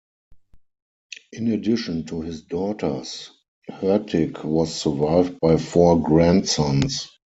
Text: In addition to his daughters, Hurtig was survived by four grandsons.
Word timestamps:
In 1.31 1.49
addition 1.51 2.05
to 2.07 2.21
his 2.21 2.41
daughters, 2.41 3.29
Hurtig 3.69 4.43
was 4.43 4.73
survived 4.73 5.39
by 5.39 5.57
four 5.57 6.01
grandsons. 6.01 7.07